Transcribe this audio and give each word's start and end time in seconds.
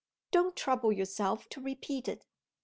Don't 0.31 0.55
trouble 0.55 0.91
yourself 0.91 1.47
to 1.49 1.61
repeat 1.61 2.07
it." 2.07 2.25